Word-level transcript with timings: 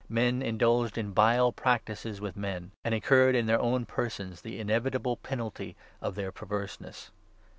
Men 0.09 0.41
indulged 0.41 0.97
in 0.97 1.13
vile 1.13 1.51
practices 1.51 2.19
with 2.19 2.35
men, 2.35 2.71
and 2.83 2.95
incurred 2.95 3.35
in 3.35 3.45
their 3.45 3.59
own 3.61 3.85
persons 3.85 4.41
the 4.41 4.59
inevitable 4.59 5.15
penalty 5.17 5.75
of 6.01 6.15
their 6.15 6.31
perverseness. 6.31 7.11